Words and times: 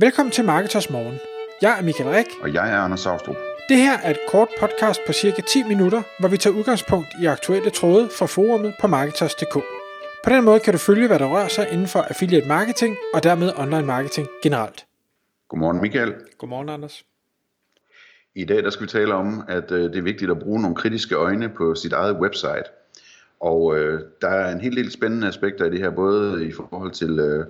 Velkommen 0.00 0.32
til 0.32 0.44
Marketers 0.44 0.90
Morgen. 0.90 1.18
Jeg 1.62 1.78
er 1.78 1.82
Michael 1.82 2.10
Rik. 2.10 2.26
Og 2.42 2.54
jeg 2.54 2.72
er 2.72 2.78
Anders 2.78 3.00
Saustrup. 3.00 3.36
Det 3.68 3.76
her 3.76 3.98
er 3.98 4.10
et 4.10 4.18
kort 4.28 4.48
podcast 4.60 5.00
på 5.06 5.12
cirka 5.12 5.42
10 5.42 5.62
minutter, 5.62 6.02
hvor 6.20 6.28
vi 6.28 6.36
tager 6.36 6.56
udgangspunkt 6.56 7.08
i 7.22 7.26
aktuelle 7.26 7.70
tråde 7.70 8.08
fra 8.18 8.26
forumet 8.26 8.74
på 8.80 8.86
Marketers.dk. 8.86 9.54
På 10.24 10.30
den 10.30 10.44
måde 10.44 10.60
kan 10.60 10.72
du 10.72 10.78
følge, 10.78 11.06
hvad 11.06 11.18
der 11.18 11.26
rører 11.26 11.48
sig 11.48 11.68
inden 11.72 11.86
for 11.86 11.98
affiliate 11.98 12.48
marketing 12.48 12.96
og 13.14 13.22
dermed 13.22 13.52
online 13.56 13.86
marketing 13.86 14.28
generelt. 14.42 14.86
Godmorgen 15.48 15.80
Michael. 15.80 16.14
Godmorgen 16.38 16.68
Anders. 16.68 17.04
I 18.34 18.44
dag 18.44 18.62
der 18.64 18.70
skal 18.70 18.86
vi 18.86 18.90
tale 18.90 19.14
om, 19.14 19.44
at 19.48 19.72
øh, 19.72 19.82
det 19.82 19.96
er 19.96 20.02
vigtigt 20.02 20.30
at 20.30 20.38
bruge 20.38 20.62
nogle 20.62 20.76
kritiske 20.76 21.14
øjne 21.14 21.48
på 21.48 21.74
sit 21.74 21.92
eget 21.92 22.16
website. 22.20 22.64
Og 23.40 23.78
øh, 23.78 24.00
der 24.20 24.28
er 24.28 24.52
en 24.52 24.60
helt 24.60 24.76
del 24.76 24.90
spændende 24.90 25.28
aspekter 25.28 25.64
i 25.64 25.70
det 25.70 25.78
her, 25.78 25.90
både 25.90 26.46
i 26.46 26.52
forhold 26.52 26.90
til, 26.90 27.18
øh, 27.18 27.46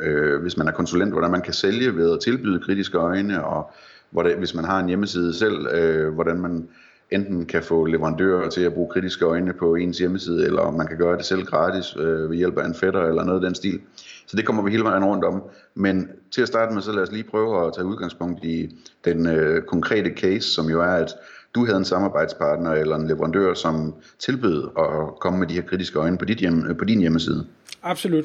øh, 0.00 0.42
hvis 0.42 0.56
man 0.56 0.68
er 0.68 0.72
konsulent, 0.72 1.12
hvordan 1.12 1.30
man 1.30 1.42
kan 1.42 1.54
sælge 1.54 1.96
ved 1.96 2.12
at 2.12 2.20
tilbyde 2.20 2.60
kritiske 2.60 2.98
øjne, 2.98 3.44
og 3.44 3.70
hvordan, 4.10 4.38
hvis 4.38 4.54
man 4.54 4.64
har 4.64 4.80
en 4.80 4.88
hjemmeside 4.88 5.34
selv, 5.34 5.66
øh, 5.74 6.14
hvordan 6.14 6.40
man 6.40 6.68
enten 7.10 7.46
kan 7.46 7.62
få 7.62 7.84
leverandører 7.84 8.50
til 8.50 8.60
at 8.60 8.74
bruge 8.74 8.90
kritiske 8.92 9.24
øjne 9.24 9.52
på 9.52 9.74
ens 9.74 9.98
hjemmeside, 9.98 10.46
eller 10.46 10.70
man 10.70 10.86
kan 10.86 10.98
gøre 10.98 11.16
det 11.16 11.24
selv 11.24 11.44
gratis 11.44 11.96
øh, 11.96 12.30
ved 12.30 12.36
hjælp 12.36 12.58
af 12.58 12.66
en 12.66 12.74
fætter 12.74 13.00
eller 13.00 13.24
noget 13.24 13.40
af 13.40 13.46
den 13.46 13.54
stil. 13.54 13.80
Så 14.26 14.36
det 14.36 14.46
kommer 14.46 14.62
vi 14.62 14.70
hele 14.70 14.84
vejen 14.84 15.04
rundt 15.04 15.24
om. 15.24 15.42
Men 15.74 16.08
til 16.30 16.42
at 16.42 16.48
starte 16.48 16.74
med, 16.74 16.82
så 16.82 16.92
lad 16.92 17.02
os 17.02 17.12
lige 17.12 17.24
prøve 17.30 17.66
at 17.66 17.72
tage 17.74 17.86
udgangspunkt 17.86 18.44
i 18.44 18.76
den 19.04 19.26
øh, 19.26 19.62
konkrete 19.62 20.10
case, 20.10 20.50
som 20.54 20.66
jo 20.70 20.80
er, 20.80 20.92
at 20.92 21.14
du 21.54 21.64
havde 21.64 21.78
en 21.78 21.84
samarbejdspartner 21.84 22.72
eller 22.72 22.96
en 22.96 23.08
leverandør, 23.08 23.54
som 23.54 23.94
tilbød 24.18 24.68
at 24.78 25.20
komme 25.20 25.38
med 25.38 25.46
de 25.46 25.54
her 25.54 25.62
kritiske 25.62 25.98
øjne 25.98 26.18
på, 26.18 26.24
dit 26.24 26.38
hjem, 26.38 26.66
øh, 26.68 26.76
på 26.76 26.84
din 26.84 27.00
hjemmeside. 27.00 27.46
Absolut. 27.90 28.24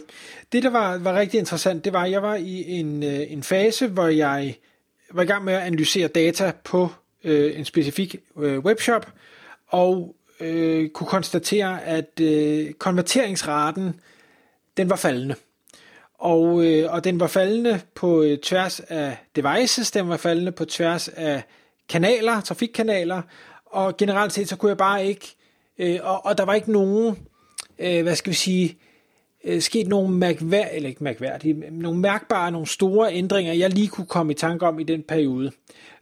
Det, 0.51 0.63
der 0.63 0.69
var, 0.69 0.97
var 0.97 1.15
rigtig 1.15 1.39
interessant, 1.39 1.85
det 1.85 1.93
var, 1.93 2.03
at 2.03 2.11
jeg 2.11 2.21
var 2.21 2.35
i 2.35 2.71
en, 2.79 3.03
øh, 3.03 3.31
en 3.31 3.43
fase, 3.43 3.87
hvor 3.87 4.07
jeg 4.07 4.55
var 5.11 5.23
i 5.23 5.25
gang 5.25 5.43
med 5.43 5.53
at 5.53 5.61
analysere 5.61 6.07
data 6.07 6.51
på 6.63 6.89
øh, 7.23 7.59
en 7.59 7.65
specifik 7.65 8.15
øh, 8.37 8.59
webshop, 8.59 9.11
og 9.67 10.15
øh, 10.39 10.89
kunne 10.89 11.07
konstatere, 11.07 11.83
at 11.83 12.19
øh, 12.21 12.73
konverteringsraten, 12.73 13.99
den 14.77 14.89
var 14.89 14.95
faldende. 14.95 15.35
Og, 16.19 16.65
øh, 16.65 16.93
og 16.93 17.03
den 17.03 17.19
var 17.19 17.27
faldende 17.27 17.81
på 17.95 18.23
øh, 18.23 18.37
tværs 18.37 18.79
af 18.79 19.17
devices, 19.35 19.91
den 19.91 20.09
var 20.09 20.17
faldende 20.17 20.51
på 20.51 20.65
tværs 20.65 21.07
af 21.07 21.43
kanaler, 21.89 22.41
trafikkanaler, 22.41 23.21
og 23.65 23.97
generelt 23.97 24.33
set 24.33 24.49
så 24.49 24.55
kunne 24.55 24.69
jeg 24.69 24.77
bare 24.77 25.05
ikke, 25.05 25.35
øh, 25.79 25.99
og, 26.03 26.25
og 26.25 26.37
der 26.37 26.45
var 26.45 26.53
ikke 26.53 26.71
nogen, 26.71 27.17
øh, 27.79 28.03
hvad 28.03 28.15
skal 28.15 28.29
vi 28.29 28.35
sige, 28.35 28.77
øh, 29.43 29.61
sket 29.61 29.87
nogle 29.87 30.15
mærkvær, 30.15 30.65
eller 30.65 30.89
ikke 30.89 31.03
mærkværdige, 31.03 31.53
nogle 31.71 31.99
mærkbare, 31.99 32.51
nogle 32.51 32.67
store 32.67 33.13
ændringer, 33.13 33.53
jeg 33.53 33.69
lige 33.69 33.87
kunne 33.87 34.07
komme 34.07 34.31
i 34.31 34.35
tanke 34.35 34.65
om 34.65 34.79
i 34.79 34.83
den 34.83 35.03
periode. 35.03 35.51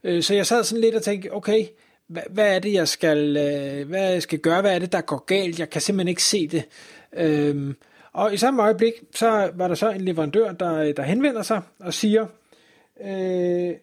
Øh, 0.04 0.22
så 0.22 0.34
jeg 0.34 0.46
sad 0.46 0.64
sådan 0.64 0.80
lidt 0.80 0.94
og 0.94 1.02
tænkte, 1.02 1.34
okay, 1.34 1.66
hvad, 2.06 2.22
hvad 2.30 2.54
er 2.54 2.58
det, 2.58 2.72
jeg 2.72 2.88
skal, 2.88 3.36
øh, 3.36 3.88
hvad 3.88 4.12
jeg 4.12 4.22
skal 4.22 4.38
gøre? 4.38 4.60
Hvad 4.60 4.74
er 4.74 4.78
det, 4.78 4.92
der 4.92 5.00
går 5.00 5.24
galt? 5.24 5.58
Jeg 5.58 5.70
kan 5.70 5.80
simpelthen 5.80 6.08
ikke 6.08 6.22
se 6.22 6.46
det. 6.46 6.64
Øh, 7.12 7.74
og 8.12 8.34
i 8.34 8.36
samme 8.36 8.62
øjeblik, 8.62 8.92
så 9.14 9.50
var 9.54 9.68
der 9.68 9.74
så 9.74 9.90
en 9.90 10.00
leverandør, 10.00 10.52
der, 10.52 10.74
øh, 10.74 10.96
der 10.96 11.02
henvender 11.02 11.42
sig 11.42 11.62
og 11.78 11.94
siger, 11.94 12.26
øh, 13.04 13.74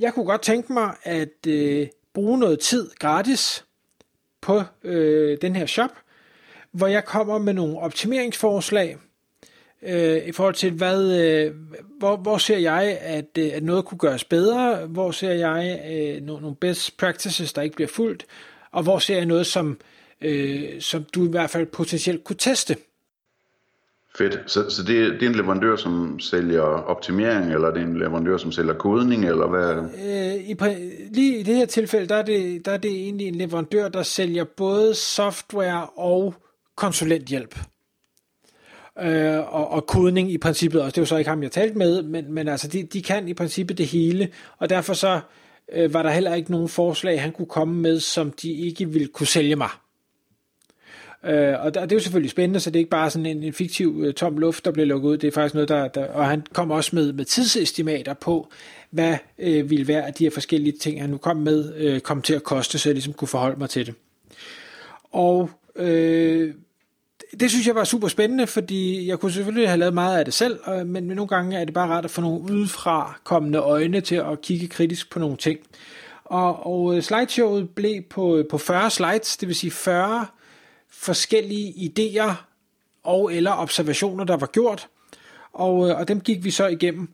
jeg 0.00 0.14
kunne 0.14 0.24
godt 0.24 0.42
tænke 0.42 0.72
mig 0.72 0.94
at 1.02 1.46
øh, 1.46 1.86
bruge 2.14 2.38
noget 2.38 2.60
tid 2.60 2.90
gratis 2.98 3.64
på 4.40 4.62
øh, 4.84 5.38
den 5.42 5.56
her 5.56 5.66
shop, 5.66 5.90
hvor 6.76 6.86
jeg 6.86 7.04
kommer 7.04 7.38
med 7.38 7.54
nogle 7.54 7.78
optimeringsforslag 7.78 8.96
øh, 9.82 10.28
i 10.28 10.32
forhold 10.32 10.54
til, 10.54 10.72
hvad, 10.72 11.20
øh, 11.20 11.54
hvor, 11.98 12.16
hvor 12.16 12.38
ser 12.38 12.58
jeg, 12.58 12.98
at, 13.00 13.38
øh, 13.38 13.50
at 13.52 13.62
noget 13.62 13.84
kunne 13.84 13.98
gøres 13.98 14.24
bedre, 14.24 14.86
hvor 14.86 15.10
ser 15.10 15.32
jeg 15.32 15.80
øh, 15.90 16.22
nogle, 16.22 16.42
nogle 16.42 16.56
best 16.56 16.96
practices, 16.96 17.52
der 17.52 17.62
ikke 17.62 17.76
bliver 17.76 17.88
fuldt, 17.88 18.26
og 18.72 18.82
hvor 18.82 18.98
ser 18.98 19.16
jeg 19.16 19.26
noget, 19.26 19.46
som, 19.46 19.78
øh, 20.20 20.80
som 20.80 21.04
du 21.14 21.26
i 21.26 21.30
hvert 21.30 21.50
fald 21.50 21.66
potentielt 21.66 22.24
kunne 22.24 22.36
teste. 22.36 22.76
Fedt. 24.18 24.42
Så, 24.46 24.70
så 24.70 24.82
det, 24.82 25.12
det 25.12 25.22
er 25.22 25.26
en 25.30 25.34
leverandør, 25.34 25.76
som 25.76 26.20
sælger 26.20 26.62
optimering, 26.62 27.52
eller 27.52 27.70
det 27.70 27.82
er 27.82 27.86
en 27.86 27.98
leverandør, 27.98 28.36
som 28.36 28.52
sælger 28.52 28.74
kodning, 28.74 29.24
eller 29.24 29.46
hvad? 29.46 29.74
Øh, 29.74 30.50
i, 30.50 30.56
lige 31.14 31.38
i 31.38 31.42
det 31.42 31.56
her 31.56 31.66
tilfælde, 31.66 32.06
der 32.06 32.14
er, 32.14 32.22
det, 32.22 32.66
der 32.66 32.72
er 32.72 32.76
det 32.76 32.90
egentlig 32.90 33.26
en 33.26 33.34
leverandør, 33.34 33.88
der 33.88 34.02
sælger 34.02 34.44
både 34.44 34.94
software 34.94 35.86
og 35.86 36.34
konsulenthjælp. 36.76 37.58
Øh, 39.00 39.54
og, 39.54 39.70
og 39.70 39.86
kodning 39.86 40.32
i 40.32 40.38
princippet 40.38 40.82
også. 40.82 40.90
Det 40.90 40.98
er 40.98 41.02
jo 41.02 41.06
så 41.06 41.16
ikke 41.16 41.28
ham, 41.28 41.42
jeg 41.42 41.50
talte 41.50 41.78
med, 41.78 42.02
men, 42.02 42.32
men 42.32 42.48
altså, 42.48 42.68
de, 42.68 42.82
de 42.82 43.02
kan 43.02 43.28
i 43.28 43.34
princippet 43.34 43.78
det 43.78 43.86
hele, 43.86 44.28
og 44.58 44.70
derfor 44.70 44.94
så 44.94 45.20
øh, 45.72 45.94
var 45.94 46.02
der 46.02 46.10
heller 46.10 46.34
ikke 46.34 46.50
nogen 46.50 46.68
forslag, 46.68 47.22
han 47.22 47.32
kunne 47.32 47.46
komme 47.46 47.80
med, 47.80 48.00
som 48.00 48.30
de 48.30 48.52
ikke 48.52 48.90
ville 48.90 49.08
kunne 49.08 49.26
sælge 49.26 49.56
mig. 49.56 49.68
Øh, 51.24 51.54
og 51.60 51.74
det 51.74 51.92
er 51.92 51.96
jo 51.96 52.00
selvfølgelig 52.00 52.30
spændende, 52.30 52.60
så 52.60 52.70
det 52.70 52.76
er 52.76 52.80
ikke 52.80 52.90
bare 52.90 53.10
sådan 53.10 53.26
en, 53.26 53.42
en 53.42 53.52
fiktiv 53.52 54.02
øh, 54.06 54.14
tom 54.14 54.38
luft, 54.38 54.64
der 54.64 54.70
bliver 54.70 54.86
lukket 54.86 55.08
ud. 55.08 55.16
Det 55.16 55.28
er 55.28 55.32
faktisk 55.32 55.54
noget, 55.54 55.68
der, 55.68 55.88
der 55.88 56.06
og 56.06 56.26
han 56.26 56.42
kom 56.52 56.70
også 56.70 56.96
med, 56.96 57.12
med 57.12 57.24
tidsestimater 57.24 58.14
på, 58.14 58.50
hvad 58.90 59.16
øh, 59.38 59.70
ville 59.70 59.88
være, 59.88 60.06
at 60.06 60.18
de 60.18 60.24
her 60.24 60.30
forskellige 60.30 60.78
ting, 60.80 61.00
han 61.00 61.10
nu 61.10 61.16
kom 61.16 61.36
med, 61.36 61.74
øh, 61.76 62.00
kom 62.00 62.22
til 62.22 62.34
at 62.34 62.42
koste, 62.42 62.78
så 62.78 62.88
jeg 62.88 62.94
ligesom 62.94 63.12
kunne 63.12 63.28
forholde 63.28 63.58
mig 63.58 63.70
til 63.70 63.86
det. 63.86 63.94
Og 65.12 65.50
øh, 65.76 66.54
det 67.40 67.50
synes 67.50 67.66
jeg 67.66 67.74
var 67.74 67.84
super 67.84 68.08
spændende, 68.08 68.46
fordi 68.46 69.08
jeg 69.08 69.18
kunne 69.18 69.32
selvfølgelig 69.32 69.68
have 69.68 69.78
lavet 69.78 69.94
meget 69.94 70.18
af 70.18 70.24
det 70.24 70.34
selv, 70.34 70.58
men, 70.68 70.92
men 70.92 71.04
nogle 71.04 71.28
gange 71.28 71.58
er 71.58 71.64
det 71.64 71.74
bare 71.74 71.88
rart 71.88 72.04
at 72.04 72.10
få 72.10 72.20
nogle 72.20 72.52
udefra 72.52 73.18
kommende 73.24 73.58
øjne 73.58 74.00
til 74.00 74.14
at 74.14 74.40
kigge 74.40 74.68
kritisk 74.68 75.10
på 75.10 75.18
nogle 75.18 75.36
ting. 75.36 75.58
Og, 76.24 76.66
og 76.66 76.96
øh, 76.96 77.02
slideshowet 77.02 77.70
blev 77.70 78.02
på, 78.02 78.36
øh, 78.36 78.48
på 78.48 78.58
40 78.58 78.90
slides, 78.90 79.36
det 79.36 79.48
vil 79.48 79.56
sige 79.56 79.70
40 79.70 80.26
forskellige 80.90 81.72
idéer 81.72 82.32
og 83.02 83.34
eller 83.34 83.52
observationer, 83.52 84.24
der 84.24 84.36
var 84.36 84.46
gjort, 84.46 84.88
og, 85.52 85.76
og 85.78 86.08
dem 86.08 86.20
gik 86.20 86.44
vi 86.44 86.50
så 86.50 86.66
igennem. 86.66 87.08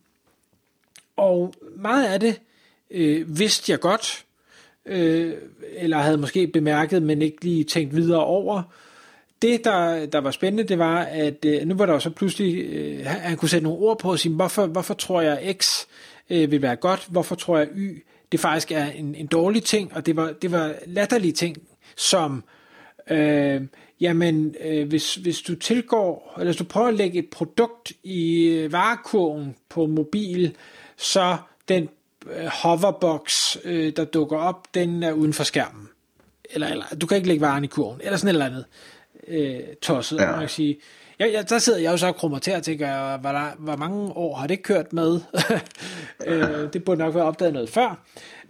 Og 1.17 1.55
meget 1.77 2.07
af 2.07 2.21
det 2.21 2.41
øh, 2.91 3.39
vidste 3.39 3.73
jeg 3.73 3.81
godt, 3.81 4.25
øh, 4.87 5.35
eller 5.77 5.99
havde 5.99 6.19
måske 6.19 6.47
bemærket, 6.47 7.03
men 7.03 7.23
ikke 7.23 7.45
lige 7.45 7.65
tænkt 7.65 7.97
videre 7.97 8.25
over. 8.25 8.63
Det, 9.43 9.65
der, 9.65 10.07
der 10.07 10.19
var 10.19 10.31
spændende, 10.31 10.69
det 10.69 10.79
var, 10.79 10.99
at 11.03 11.45
øh, 11.45 11.67
nu 11.67 11.75
var 11.75 11.87
der 11.87 11.99
så 11.99 12.11
pludselig, 12.11 12.65
øh, 12.65 13.07
han 13.07 13.37
kunne 13.37 13.49
sætte 13.49 13.65
nogle 13.65 13.79
ord 13.79 13.99
på 13.99 14.11
og 14.11 14.19
sige, 14.19 14.35
hvorfor, 14.35 14.67
hvorfor 14.67 14.95
tror 14.95 15.21
jeg 15.21 15.55
X 15.61 15.87
øh, 16.31 16.51
vil 16.51 16.63
være 16.63 16.77
godt, 16.77 17.07
hvorfor 17.11 17.35
tror 17.35 17.59
jeg 17.59 17.69
Y, 17.77 18.05
det 18.33 18.41
faktisk 18.41 18.73
er 18.73 18.87
en, 18.87 19.15
en 19.15 19.27
dårlig 19.27 19.65
ting, 19.65 19.93
og 19.95 20.07
det 20.07 20.17
var, 20.17 20.33
det 20.43 20.53
var 20.53 20.75
latterlige 20.87 21.33
ting, 21.33 21.57
som 21.97 22.45
øh, 23.11 23.61
jamen 24.01 24.55
øh, 24.65 24.89
hvis, 24.89 25.15
hvis 25.15 25.41
du 25.41 25.55
tilgår, 25.55 26.35
eller 26.37 26.53
hvis 26.53 26.57
du 26.57 26.65
prøver 26.65 26.89
at 26.89 26.95
lægge 26.95 27.19
et 27.19 27.31
produkt 27.31 27.93
i 28.03 28.45
øh, 28.45 28.73
varekurven 28.73 29.57
på 29.69 29.87
mobil, 29.87 30.57
så 30.97 31.37
den 31.69 31.89
øh, 32.31 32.47
hoverbox, 32.47 33.57
øh, 33.65 33.93
der 33.97 34.05
dukker 34.05 34.37
op, 34.37 34.75
den 34.75 35.03
er 35.03 35.13
uden 35.13 35.33
for 35.33 35.45
skærmen. 35.45 35.89
Eller, 36.51 36.69
eller 36.69 36.85
du 37.01 37.07
kan 37.07 37.17
ikke 37.17 37.29
lægge 37.29 37.41
varen 37.41 37.65
i 37.65 37.67
kurven, 37.67 38.01
eller 38.03 38.17
sådan 38.17 38.29
et 38.29 38.33
eller 38.33 38.47
andet 38.47 38.65
øh, 39.29 39.61
tosset, 39.83 40.21
ja. 40.21 40.31
man 40.31 40.41
kan 40.41 40.49
sige. 40.49 40.79
Jeg, 41.19 41.33
jeg, 41.33 41.51
der 41.51 41.59
sidder 41.59 41.79
jeg 41.79 41.93
jo 41.93 41.97
så 41.97 42.07
og 42.07 42.17
krummer 42.17 42.39
til 42.39 42.55
og 42.55 42.63
tænker, 42.63 43.17
hvor, 43.17 43.33
der, 43.33 43.47
hvor 43.59 43.77
mange 43.77 44.13
år 44.13 44.37
har 44.37 44.47
det 44.47 44.63
kørt 44.63 44.93
med? 44.93 45.21
øh, 46.27 46.73
det 46.73 46.85
burde 46.85 46.99
nok 46.99 47.15
være 47.15 47.25
opdaget 47.25 47.53
noget 47.53 47.71
før. 47.71 48.05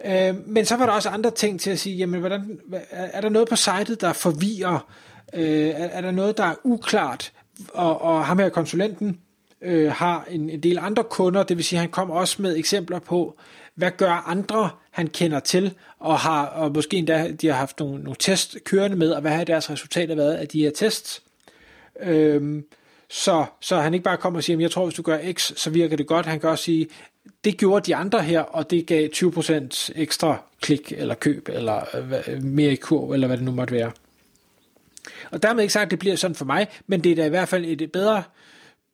Øh, 0.05 0.47
men 0.47 0.65
så 0.65 0.75
var 0.75 0.85
der 0.85 0.93
også 0.93 1.09
andre 1.09 1.31
ting 1.31 1.59
til 1.59 1.71
at 1.71 1.79
sige, 1.79 1.95
jamen, 1.95 2.19
hvordan, 2.19 2.59
er 2.91 3.21
der 3.21 3.29
noget 3.29 3.49
på 3.49 3.55
sitet, 3.55 4.01
der 4.01 4.13
forvirrer? 4.13 4.87
Øh, 5.33 5.67
er, 5.67 5.87
er 5.87 6.01
der 6.01 6.11
noget, 6.11 6.37
der 6.37 6.43
er 6.43 6.55
uklart? 6.63 7.31
Og, 7.73 8.01
og 8.01 8.25
ham 8.25 8.39
her 8.39 8.49
konsulenten 8.49 9.19
øh, 9.61 9.91
har 9.91 10.25
en, 10.29 10.49
en 10.49 10.63
del 10.63 10.79
andre 10.81 11.03
kunder, 11.03 11.43
det 11.43 11.57
vil 11.57 11.65
sige, 11.65 11.77
at 11.77 11.81
han 11.81 11.89
kommer 11.89 12.15
også 12.15 12.41
med 12.41 12.57
eksempler 12.57 12.99
på, 12.99 13.39
hvad 13.75 13.91
gør 13.97 14.11
andre, 14.11 14.69
han 14.91 15.07
kender 15.07 15.39
til, 15.39 15.73
og 15.99 16.19
har 16.19 16.45
og 16.45 16.71
måske 16.71 16.97
endda 16.97 17.31
de 17.31 17.47
har 17.47 17.53
haft 17.53 17.79
nogle, 17.79 18.03
nogle 18.03 18.15
test 18.19 18.57
kørende 18.63 18.97
med, 18.97 19.11
og 19.11 19.21
hvad 19.21 19.31
har 19.31 19.43
deres 19.43 19.69
resultater 19.69 20.15
været 20.15 20.33
af 20.33 20.47
de 20.47 20.63
her 20.63 20.71
tests. 20.71 21.23
Øhm, 21.99 22.65
så, 23.09 23.45
så 23.59 23.79
han 23.79 23.93
ikke 23.93 24.03
bare 24.03 24.17
kommer 24.17 24.39
og 24.39 24.43
siger, 24.43 24.59
jeg 24.59 24.71
tror, 24.71 24.85
hvis 24.85 24.95
du 24.95 25.01
gør 25.01 25.19
X, 25.31 25.51
så 25.55 25.69
virker 25.69 25.97
det 25.97 26.07
godt. 26.07 26.25
Han 26.25 26.39
kan 26.39 26.49
også 26.49 26.63
sige, 26.63 26.87
det 27.43 27.57
gjorde 27.57 27.85
de 27.85 27.95
andre 27.95 28.21
her, 28.21 28.41
og 28.41 28.71
det 28.71 28.85
gav 28.85 29.09
20% 29.15 29.89
ekstra 29.95 30.43
klik 30.61 30.93
eller 30.97 31.15
køb, 31.15 31.49
eller 31.49 31.95
øh, 32.27 32.43
mere 32.43 32.71
i 32.71 32.75
kurv, 32.75 33.11
eller 33.11 33.27
hvad 33.27 33.37
det 33.37 33.45
nu 33.45 33.51
måtte 33.51 33.73
være. 33.73 33.91
Og 35.31 35.43
dermed 35.43 35.63
ikke 35.63 35.73
sagt, 35.73 35.85
at 35.85 35.91
det 35.91 35.99
bliver 35.99 36.15
sådan 36.15 36.35
for 36.35 36.45
mig, 36.45 36.67
men 36.87 37.03
det 37.03 37.11
er 37.11 37.15
da 37.15 37.25
i 37.25 37.29
hvert 37.29 37.49
fald 37.49 37.65
et 37.81 37.91
bedre 37.91 38.23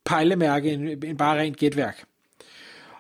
pejlemærke 0.06 0.72
end, 0.72 1.04
end 1.04 1.18
bare 1.18 1.40
rent 1.40 1.58
gætværk. 1.58 2.04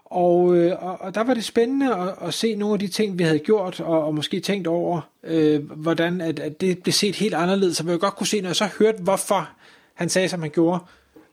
Og, 0.10 0.58
øh, 0.58 0.84
og, 0.84 1.02
og 1.02 1.16
der 1.16 1.22
var 1.22 1.34
det 1.34 1.46
spændende 1.46 1.96
at, 1.96 2.16
at 2.22 2.34
se 2.34 2.56
nogle 2.56 2.74
af 2.74 2.80
de 2.80 2.88
ting, 2.88 3.20
vi 3.20 3.24
havde 3.24 3.40
gjort, 3.40 3.80
og, 3.80 4.04
og 4.04 4.16
måske 4.16 4.40
tænkt 4.40 4.68
over, 4.68 5.02
øh, 5.24 5.72
hvordan 5.72 6.22
at, 6.22 6.40
at 6.40 6.62
det 6.62 6.84
blev 6.84 6.94
set 6.94 7.16
helt 7.16 7.34
anderledes. 7.34 7.78
Så 7.78 7.84
vi 7.84 7.98
godt 7.98 8.16
kunne 8.16 8.28
se, 8.28 8.42
når 8.42 8.50
jeg 8.50 8.56
så 8.56 8.70
hørte, 8.80 9.02
hvorfor 9.02 9.50
han 9.94 10.10
sagde, 10.10 10.30
som 10.30 10.42
han 10.42 10.52
gjorde, 10.52 10.80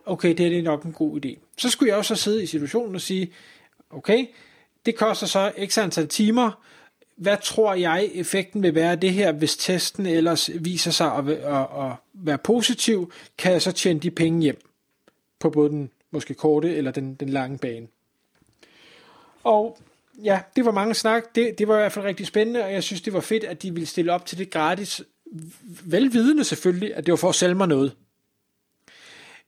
okay, 0.07 0.35
det 0.35 0.59
er 0.59 0.63
nok 0.63 0.83
en 0.83 0.93
god 0.93 1.25
idé. 1.25 1.39
Så 1.59 1.71
skulle 1.71 1.89
jeg 1.89 1.99
også 1.99 2.15
så 2.17 2.23
sidde 2.23 2.43
i 2.43 2.47
situationen 2.47 2.95
og 2.95 3.01
sige, 3.01 3.33
Okay, 3.91 4.27
det 4.87 4.97
koster 4.97 5.27
så 5.27 5.53
x 5.67 5.79
antal 5.79 6.09
timer. 6.09 6.63
Hvad 7.17 7.37
tror 7.43 7.75
jeg 7.75 8.11
effekten 8.15 8.63
vil 8.63 8.75
være 8.75 8.91
af 8.91 9.01
det 9.01 9.13
her, 9.13 9.33
hvis 9.33 9.57
testen 9.57 10.07
ellers 10.07 10.51
viser 10.61 10.91
sig 10.91 11.13
at, 11.15 11.29
at, 11.29 11.67
at 11.79 11.93
være 12.15 12.39
positiv? 12.39 13.13
Kan 13.39 13.53
jeg 13.53 13.63
så 13.63 13.73
tjene 13.73 14.01
de 14.01 14.11
penge 14.11 14.43
hjem 14.43 14.61
på 15.41 15.51
både 15.51 15.71
den 15.71 15.91
måske 16.11 16.35
korte 16.35 16.77
eller 16.77 16.91
den, 16.91 17.15
den 17.15 17.29
lange 17.29 17.59
bane? 17.59 17.87
Og 19.47 19.79
ja, 20.25 20.41
det 20.57 20.65
var 20.65 20.73
mange 20.73 20.95
snak. 20.95 21.25
Det, 21.35 21.59
det 21.59 21.69
var 21.69 21.75
i 21.75 21.81
hvert 21.81 21.93
fald 21.93 22.05
rigtig 22.05 22.27
spændende, 22.27 22.65
og 22.65 22.73
jeg 22.73 22.83
synes, 22.83 23.03
det 23.03 23.13
var 23.13 23.21
fedt, 23.21 23.45
at 23.45 23.63
de 23.63 23.75
ville 23.75 23.87
stille 23.87 24.13
op 24.13 24.27
til 24.27 24.39
det 24.39 24.51
gratis. 24.51 25.03
Velvidende 25.85 26.45
selvfølgelig, 26.45 26.95
at 26.95 27.07
det 27.07 27.13
var 27.13 27.17
for 27.17 27.29
at 27.29 27.35
sælge 27.35 27.55
mig 27.55 27.69
noget. 27.69 27.97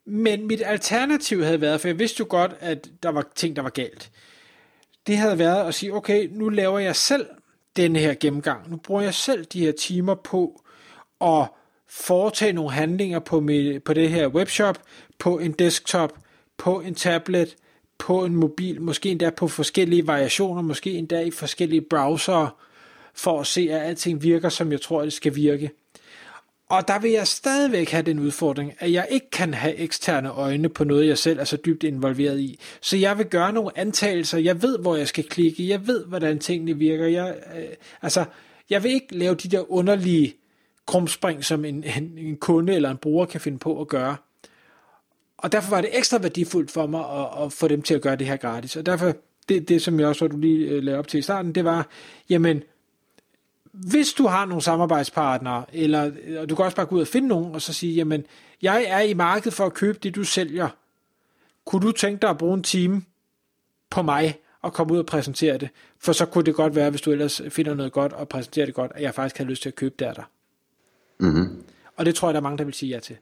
Men 0.06 0.47
mit 0.47 0.62
alternativ 0.65 1.43
havde 1.43 1.61
været, 1.61 1.81
for 1.81 1.89
jeg 1.89 1.99
vidste 1.99 2.21
jo 2.21 2.27
godt, 2.29 2.53
at 2.61 2.91
der 3.03 3.09
var 3.09 3.27
ting, 3.35 3.56
der 3.56 3.62
var 3.62 3.71
galt. 3.71 4.11
Det 5.06 5.17
havde 5.17 5.39
været 5.39 5.69
at 5.69 5.75
sige, 5.75 5.95
okay, 5.95 6.29
nu 6.33 6.49
laver 6.49 6.79
jeg 6.79 6.97
selv 6.97 7.27
denne 7.77 7.99
her 7.99 8.15
gennemgang. 8.15 8.71
Nu 8.71 8.77
bruger 8.77 9.03
jeg 9.03 9.15
selv 9.15 9.45
de 9.45 9.61
her 9.61 9.73
timer 9.73 10.15
på 10.15 10.62
at 11.21 11.49
foretage 11.89 12.53
nogle 12.53 12.71
handlinger 12.71 13.19
på, 13.19 13.41
mit, 13.41 13.85
på 13.85 13.93
det 13.95 14.11
her 14.11 14.27
webshop, 14.27 14.83
på 15.19 15.39
en 15.39 15.53
desktop, 15.53 16.12
på 16.56 16.81
en 16.81 16.95
tablet, 16.95 17.56
på 17.99 18.25
en 18.25 18.37
mobil, 18.37 18.83
måske 18.83 19.11
endda 19.11 19.31
på 19.31 19.49
forskellige 19.49 20.06
variationer, 20.06 20.62
måske 20.62 20.93
endda 20.93 21.21
i 21.21 21.31
forskellige 21.31 21.81
browsere, 21.81 22.50
for 23.15 23.41
at 23.41 23.47
se, 23.47 23.69
at 23.71 23.81
alting 23.81 24.23
virker, 24.23 24.49
som 24.49 24.73
jeg 24.73 24.81
tror, 24.81 25.03
det 25.03 25.12
skal 25.12 25.35
virke. 25.35 25.71
Og 26.69 26.89
der 26.89 26.99
vil 26.99 27.11
jeg 27.11 27.27
stadigvæk 27.27 27.91
have 27.91 28.03
den 28.03 28.19
udfordring, 28.19 28.75
at 28.79 28.93
jeg 28.93 29.06
ikke 29.11 29.31
kan 29.31 29.55
have 29.55 29.75
eksterne 29.75 30.31
øjne 30.31 30.69
på 30.69 30.85
noget, 30.85 31.06
jeg 31.06 31.19
selv 31.19 31.39
er 31.39 31.45
så 31.45 31.56
dybt 31.56 31.85
involveret 31.85 32.41
i. 32.41 32.59
Så 32.81 32.97
jeg 32.97 33.19
vil 33.19 33.27
gøre 33.27 33.53
nogle 33.53 33.79
antagelser. 33.79 34.39
Jeg 34.39 34.62
ved, 34.62 34.79
hvor 34.79 34.97
jeg 34.97 35.09
skal 35.09 35.25
klikke. 35.25 35.69
Jeg 35.69 35.87
ved, 35.87 36.05
hvordan 36.05 36.39
tingene 36.39 36.79
virker. 36.79 37.06
Jeg, 37.06 37.37
øh, 37.56 37.65
altså, 38.03 38.25
jeg 38.71 38.83
vil 38.83 38.91
ikke 38.91 39.17
lave 39.17 39.35
de 39.35 39.49
der 39.49 39.73
underlige 39.73 40.35
krumspring, 40.87 41.45
som 41.45 41.65
en, 41.65 41.85
en, 41.85 42.19
en 42.19 42.37
kunde 42.37 42.75
eller 42.75 42.91
en 42.91 42.97
bruger 42.97 43.27
kan 43.27 43.41
finde 43.41 43.59
på 43.59 43.81
at 43.81 43.89
gøre. 43.89 44.17
Og 45.38 45.52
derfor 45.52 45.70
var 45.70 45.81
det 45.81 45.99
ekstra 45.99 46.19
værdifuldt 46.19 46.70
for 46.70 46.87
mig 46.87 47.00
at, 47.00 47.44
at 47.44 47.52
få 47.52 47.69
dem 47.69 47.82
til 47.82 47.94
at 47.94 48.02
gøre 48.02 48.17
det 48.17 48.26
her 48.26 48.37
gratis. 48.37 48.76
Og 48.76 48.87
derfor, 48.87 49.12
det, 49.49 49.69
det 49.69 49.82
som 49.82 50.00
jeg 50.00 50.08
også 50.08 50.19
så, 50.19 50.29
du 50.29 50.37
lige 50.37 50.69
øh, 50.69 50.82
lagde 50.82 50.99
op 50.99 51.08
til 51.08 51.19
i 51.19 51.23
starten, 51.23 51.55
det 51.55 51.64
var, 51.64 51.88
jamen, 52.29 52.62
hvis 53.73 54.12
du 54.12 54.26
har 54.26 54.44
nogle 54.44 54.62
samarbejdspartnere, 54.62 55.64
eller 55.73 56.12
og 56.38 56.49
du 56.49 56.55
kan 56.55 56.64
også 56.64 56.76
bare 56.76 56.87
gå 56.87 56.96
ud 56.96 57.00
og 57.00 57.06
finde 57.06 57.29
nogen, 57.29 57.55
og 57.55 57.62
så 57.62 57.73
sige, 57.73 57.94
jamen, 57.94 58.25
jeg 58.62 58.85
er 58.88 59.00
i 59.00 59.14
markedet 59.14 59.55
for 59.55 59.67
at 59.67 59.75
købe 59.75 59.99
det, 60.02 60.14
du 60.14 60.25
sælger. 60.25 60.69
Kunne 61.64 61.87
du 61.87 61.93
tænke 61.93 62.23
dig 62.23 62.31
at 62.31 62.38
bruge 62.38 62.55
en 62.55 62.62
time 62.62 63.02
på 63.90 64.02
mig, 64.02 64.38
og 64.62 64.73
komme 64.73 64.94
ud 64.94 64.99
og 64.99 65.06
præsentere 65.06 65.58
det? 65.58 65.69
For 65.99 66.12
så 66.12 66.26
kunne 66.26 66.44
det 66.44 66.55
godt 66.55 66.75
være, 66.75 66.90
hvis 66.90 67.00
du 67.00 67.11
ellers 67.11 67.43
finder 67.49 67.75
noget 67.75 67.93
godt 67.93 68.12
og 68.12 68.29
præsenterer 68.29 68.67
det 68.67 68.75
godt, 68.75 68.93
at 68.94 69.02
jeg 69.02 69.14
faktisk 69.14 69.38
har 69.38 69.44
lyst 69.44 69.62
til 69.62 69.69
at 69.69 69.75
købe 69.75 69.94
det 69.99 70.05
af 70.05 70.14
dig. 70.14 70.25
Mm-hmm. 71.19 71.62
Og 71.96 72.06
det 72.06 72.14
tror 72.14 72.29
jeg, 72.29 72.35
der 72.35 72.40
er 72.40 72.43
mange, 72.43 72.58
der 72.58 72.64
vil 72.64 72.75
sige 72.75 72.94
ja 72.94 73.00
til. 73.00 73.17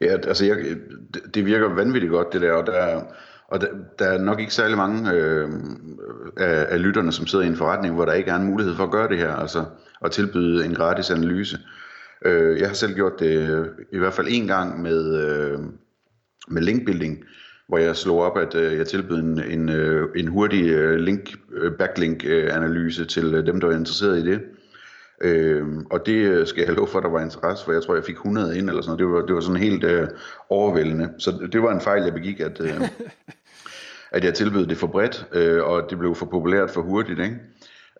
Ja, 0.00 0.12
altså 0.12 0.44
jeg, 0.44 0.56
det 1.34 1.46
virker 1.46 1.74
vanvittigt 1.74 2.12
godt 2.12 2.32
det 2.32 2.42
der, 2.42 2.52
og 2.52 2.66
der, 2.66 3.02
og 3.48 3.60
der, 3.60 3.66
der 3.98 4.04
er 4.04 4.18
nok 4.18 4.40
ikke 4.40 4.54
særlig 4.54 4.76
mange 4.76 5.12
øh, 5.12 5.48
af, 6.36 6.66
af 6.68 6.82
lytterne, 6.82 7.12
som 7.12 7.26
sidder 7.26 7.44
i 7.44 7.48
en 7.48 7.56
forretning, 7.56 7.94
hvor 7.94 8.04
der 8.04 8.12
ikke 8.12 8.30
er 8.30 8.36
en 8.36 8.46
mulighed 8.46 8.74
for 8.74 8.84
at 8.84 8.90
gøre 8.90 9.08
det 9.08 9.18
her, 9.18 9.32
altså 9.32 9.64
at 10.04 10.10
tilbyde 10.10 10.64
en 10.64 10.74
gratis 10.74 11.10
analyse. 11.10 11.58
Øh, 12.24 12.60
jeg 12.60 12.68
har 12.68 12.74
selv 12.74 12.94
gjort 12.94 13.12
det 13.18 13.50
øh, 13.50 13.66
i 13.92 13.98
hvert 13.98 14.12
fald 14.12 14.26
en 14.30 14.46
gang 14.46 14.82
med, 14.82 15.24
øh, 15.24 15.58
med 16.48 16.62
linkbuilding, 16.62 17.24
hvor 17.68 17.78
jeg 17.78 17.96
slog 17.96 18.22
op, 18.22 18.38
at 18.38 18.54
øh, 18.54 18.78
jeg 18.78 18.86
tilbød 18.86 19.18
en, 19.18 19.42
en, 19.42 19.68
øh, 19.68 20.08
en 20.16 20.28
hurtig 20.28 20.68
øh, 20.68 20.96
link, 20.96 21.36
øh, 21.52 21.72
backlink-analyse 21.72 23.02
øh, 23.02 23.08
til 23.08 23.34
øh, 23.34 23.46
dem, 23.46 23.60
der 23.60 23.66
var 23.66 23.74
interesseret 23.74 24.18
i 24.18 24.30
det. 24.30 24.40
Øh, 25.24 25.66
og 25.90 26.06
det 26.06 26.14
øh, 26.14 26.46
skal 26.46 26.64
jeg 26.64 26.74
love 26.74 26.88
for, 26.88 26.98
at 26.98 27.04
der 27.04 27.10
var 27.10 27.20
interesse 27.20 27.64
for. 27.64 27.72
Jeg 27.72 27.82
tror, 27.82 27.94
jeg 27.94 28.04
fik 28.04 28.14
100 28.14 28.58
ind 28.58 28.68
eller 28.68 28.82
sådan 28.82 28.90
noget. 28.90 28.98
Det 28.98 29.08
var, 29.08 29.20
det 29.26 29.34
var 29.34 29.40
sådan 29.40 29.60
helt 29.60 29.84
øh, 29.84 30.08
overvældende. 30.50 31.10
Så 31.18 31.48
det 31.52 31.62
var 31.62 31.72
en 31.72 31.80
fejl, 31.80 32.02
jeg 32.02 32.12
begik, 32.12 32.40
at, 32.40 32.60
øh, 32.60 32.80
at 34.16 34.24
jeg 34.24 34.34
tilbød 34.34 34.66
det 34.66 34.76
for 34.76 34.86
bredt, 34.86 35.26
øh, 35.32 35.64
og 35.64 35.90
det 35.90 35.98
blev 35.98 36.14
for 36.14 36.26
populært 36.26 36.70
for 36.70 36.82
hurtigt. 36.82 37.20
Ikke? 37.20 37.36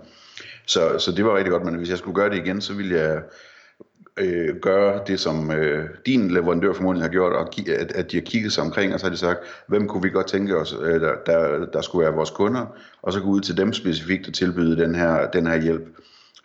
Så, 0.66 1.00
så 1.00 1.12
det 1.12 1.26
var 1.26 1.38
rigtig 1.38 1.52
godt, 1.52 1.66
men 1.66 1.76
hvis 1.76 1.90
jeg 1.90 1.98
skulle 1.98 2.16
gøre 2.16 2.30
det 2.30 2.38
igen, 2.38 2.62
så 2.62 2.74
ville 2.74 2.96
jeg 2.96 3.22
øh, 4.18 4.56
gøre 4.62 5.02
det, 5.08 5.20
som 5.20 5.52
øh, 5.52 5.90
din 6.06 6.32
leverandør 6.32 6.74
formodentlig 6.74 7.04
har 7.04 7.12
gjort, 7.12 7.34
og 7.34 7.50
at, 7.68 7.92
at 7.92 8.12
de 8.12 8.18
har 8.18 8.22
kigget 8.22 8.54
sig 8.54 8.64
omkring, 8.64 8.94
og 8.94 9.00
så 9.00 9.06
har 9.06 9.12
de 9.12 9.18
sagt, 9.18 9.40
hvem 9.68 9.88
kunne 9.88 10.04
vi 10.04 10.10
godt 10.10 10.28
tænke 10.28 10.58
os, 10.58 10.76
øh, 10.82 11.02
der, 11.02 11.14
der, 11.26 11.66
der 11.66 11.82
skulle 11.82 12.06
være 12.06 12.16
vores 12.16 12.30
kunder, 12.30 12.66
og 13.02 13.14
så 13.14 13.22
gå 13.22 13.28
ud 13.28 13.42
til 13.42 13.58
dem 13.58 13.74
specifikt 13.74 14.28
og 14.28 14.34
tilbyde 14.34 14.78
den 14.78 14.96
her, 14.96 15.32
den 15.32 15.48
her 15.48 15.62
hjælp. 15.62 15.88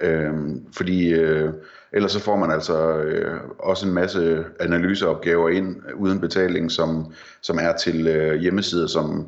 Øh, 0.00 0.32
fordi 0.76 1.12
øh, 1.12 1.50
ellers 1.92 2.12
så 2.12 2.20
får 2.20 2.36
man 2.36 2.50
altså 2.50 2.98
øh, 2.98 3.40
også 3.58 3.86
en 3.86 3.94
masse 3.94 4.44
analyseopgaver 4.60 5.48
ind 5.48 5.76
øh, 5.88 5.96
uden 5.96 6.20
betaling, 6.20 6.70
som, 6.70 7.12
som 7.40 7.58
er 7.62 7.76
til 7.76 8.06
øh, 8.06 8.40
hjemmesider, 8.40 8.86
som 8.86 9.26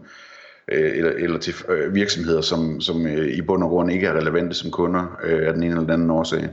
øh, 0.72 0.96
eller, 0.96 1.10
eller 1.10 1.38
til 1.38 1.54
øh, 1.68 1.94
virksomheder, 1.94 2.40
som, 2.40 2.80
som 2.80 3.06
øh, 3.06 3.28
i 3.28 3.42
bund 3.42 3.64
og 3.64 3.70
grund 3.70 3.92
ikke 3.92 4.06
er 4.06 4.12
relevante 4.12 4.54
som 4.54 4.70
kunder 4.70 5.18
øh, 5.24 5.46
af 5.46 5.52
den 5.52 5.62
ene 5.62 5.70
eller 5.70 5.82
den 5.82 5.90
anden 5.90 6.10
årsag. 6.10 6.48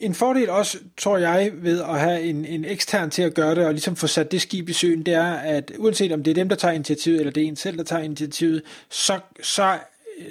En 0.00 0.14
fordel 0.14 0.50
også, 0.50 0.78
tror 0.96 1.18
jeg, 1.18 1.52
ved 1.54 1.80
at 1.80 2.00
have 2.00 2.20
en, 2.20 2.44
en 2.44 2.64
ekstern 2.64 3.10
til 3.10 3.22
at 3.22 3.34
gøre 3.34 3.54
det, 3.54 3.66
og 3.66 3.72
ligesom 3.72 3.96
få 3.96 4.06
sat 4.06 4.32
det 4.32 4.42
skib 4.42 4.68
i 4.68 4.72
søen, 4.72 5.02
det 5.06 5.14
er, 5.14 5.32
at 5.32 5.72
uanset 5.78 6.12
om 6.12 6.22
det 6.22 6.30
er 6.30 6.34
dem, 6.34 6.48
der 6.48 6.56
tager 6.56 6.74
initiativet, 6.74 7.18
eller 7.18 7.32
det 7.32 7.42
er 7.42 7.46
en 7.46 7.56
selv, 7.56 7.78
der 7.78 7.84
tager 7.84 8.02
initiativet, 8.02 8.62
så, 8.90 9.18
så 9.42 9.78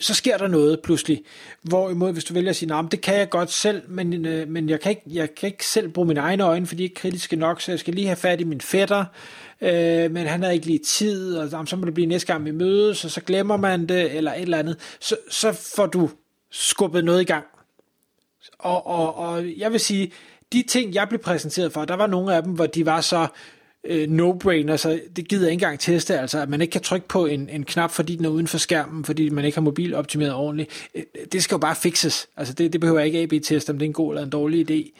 så 0.01 0.13
sker 0.13 0.37
der 0.37 0.47
noget 0.47 0.79
pludselig. 0.83 1.23
Hvorimod, 1.61 2.13
hvis 2.13 2.23
du 2.23 2.33
vælger 2.33 2.49
at 2.49 2.55
sige, 2.55 2.69
nah, 2.69 2.85
det 2.91 3.01
kan 3.01 3.17
jeg 3.17 3.29
godt 3.29 3.51
selv, 3.51 3.81
men, 3.87 4.25
øh, 4.25 4.47
men 4.47 4.69
jeg, 4.69 4.79
kan 4.79 4.89
ikke, 4.89 5.01
jeg 5.07 5.35
kan 5.35 5.47
ikke 5.47 5.67
selv 5.67 5.89
bruge 5.89 6.07
mine 6.07 6.19
egne 6.19 6.43
øjne, 6.43 6.65
fordi 6.65 6.77
de 6.77 6.83
er 6.83 6.89
ikke 6.89 7.01
kritiske 7.01 7.35
nok, 7.35 7.61
så 7.61 7.71
jeg 7.71 7.79
skal 7.79 7.93
lige 7.93 8.07
have 8.07 8.15
fat 8.15 8.41
i 8.41 8.43
min 8.43 8.61
fætter, 8.61 9.05
øh, 9.61 10.11
men 10.11 10.27
han 10.27 10.43
har 10.43 10.49
ikke 10.49 10.65
lige 10.65 10.79
tid, 10.79 11.37
og 11.37 11.49
jamen, 11.51 11.67
så 11.67 11.75
må 11.75 11.85
det 11.85 11.93
blive 11.93 12.07
næste 12.07 12.33
gang 12.33 12.45
vi 12.45 12.51
mødes, 12.51 13.05
og 13.05 13.11
så 13.11 13.21
glemmer 13.21 13.57
man 13.57 13.85
det, 13.85 14.15
eller 14.15 14.33
et 14.33 14.41
eller 14.41 14.57
andet. 14.57 14.77
Så, 14.99 15.17
så 15.29 15.51
får 15.75 15.85
du 15.85 16.09
skubbet 16.51 17.05
noget 17.05 17.21
i 17.21 17.25
gang. 17.25 17.45
Og, 18.59 18.87
og, 18.87 19.15
og 19.15 19.57
jeg 19.57 19.71
vil 19.71 19.79
sige, 19.79 20.11
de 20.53 20.63
ting, 20.67 20.93
jeg 20.93 21.09
blev 21.09 21.21
præsenteret 21.21 21.73
for, 21.73 21.85
der 21.85 21.95
var 21.95 22.07
nogle 22.07 22.35
af 22.35 22.43
dem, 22.43 22.53
hvor 22.53 22.65
de 22.65 22.85
var 22.85 23.01
så 23.01 23.27
øh, 23.83 24.07
no-brainer, 24.09 24.75
så 24.75 24.99
det 25.15 25.27
gider 25.27 25.43
jeg 25.43 25.51
ikke 25.51 25.63
engang 25.63 25.79
teste, 25.79 26.19
altså 26.19 26.39
at 26.39 26.49
man 26.49 26.61
ikke 26.61 26.71
kan 26.71 26.81
trykke 26.81 27.07
på 27.07 27.25
en, 27.25 27.49
en 27.49 27.63
knap, 27.63 27.91
fordi 27.91 28.15
den 28.15 28.25
er 28.25 28.29
uden 28.29 28.47
for 28.47 28.57
skærmen, 28.57 29.05
fordi 29.05 29.29
man 29.29 29.45
ikke 29.45 29.55
har 29.55 29.61
mobil 29.61 29.95
optimeret 29.95 30.33
ordentligt. 30.33 30.89
Øh, 30.95 31.03
det 31.31 31.43
skal 31.43 31.55
jo 31.55 31.59
bare 31.59 31.75
fixes. 31.75 32.27
Altså 32.37 32.53
det, 32.53 32.73
det 32.73 32.81
behøver 32.81 32.99
jeg 32.99 33.07
ikke 33.07 33.19
AB-teste, 33.19 33.69
om 33.69 33.79
det 33.79 33.85
er 33.85 33.89
en 33.89 33.93
god 33.93 34.11
eller 34.11 34.23
en 34.23 34.29
dårlig 34.29 34.71
idé. 34.71 34.91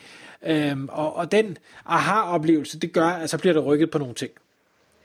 Øhm, 0.46 0.90
og, 0.92 1.16
og 1.16 1.32
den 1.32 1.58
aha-oplevelse, 1.86 2.80
det 2.80 2.94
gør, 2.94 3.08
at 3.08 3.30
så 3.30 3.38
bliver 3.38 3.54
der 3.54 3.62
rykket 3.62 3.90
på 3.92 3.98
nogle 3.98 4.14
ting. 4.14 4.32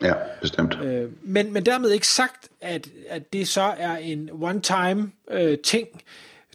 Ja, 0.02 0.12
bestemt. 0.40 0.78
Øh, 0.85 1.11
men, 1.23 1.52
men 1.52 1.66
dermed 1.66 1.90
ikke 1.90 2.06
sagt, 2.06 2.49
at, 2.61 2.88
at 3.08 3.32
det 3.32 3.49
så 3.49 3.75
er 3.78 3.97
en 3.97 4.30
one-time 4.32 5.12
øh, 5.30 5.58
ting, 5.58 5.88